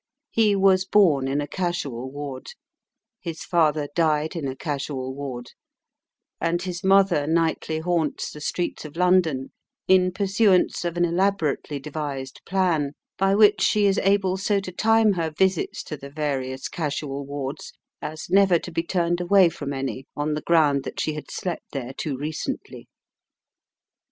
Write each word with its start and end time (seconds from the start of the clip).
He 0.31 0.55
was 0.55 0.83
born 0.83 1.27
in 1.27 1.41
a 1.41 1.47
casual 1.47 2.11
ward, 2.11 2.53
his 3.19 3.43
father 3.43 3.87
died 3.93 4.35
in 4.35 4.47
a 4.47 4.55
casual 4.55 5.13
ward, 5.13 5.51
and 6.39 6.59
his 6.59 6.83
mother 6.83 7.27
nightly 7.27 7.77
haunts 7.77 8.31
the 8.31 8.41
streets 8.41 8.83
of 8.83 8.95
London 8.95 9.51
in 9.87 10.11
pursuance 10.11 10.83
of 10.83 10.97
an 10.97 11.05
elaborately 11.05 11.77
devised 11.77 12.41
plan, 12.47 12.93
by 13.19 13.35
which 13.35 13.61
she 13.61 13.85
is 13.85 13.99
able 13.99 14.37
so 14.37 14.59
to 14.59 14.71
time 14.71 15.13
her 15.13 15.29
visits 15.29 15.83
to 15.83 15.95
the 15.95 16.09
various 16.09 16.67
casual 16.67 17.23
wards 17.23 17.71
as 18.01 18.27
never 18.27 18.57
to 18.57 18.71
be 18.71 18.81
turned 18.81 19.21
away 19.21 19.49
from 19.49 19.71
any 19.71 20.07
on 20.15 20.33
the 20.33 20.41
ground 20.41 20.83
that 20.83 20.99
she 20.99 21.13
had 21.13 21.29
slept 21.29 21.65
there 21.73 21.93
too 21.93 22.17
recently. 22.17 22.87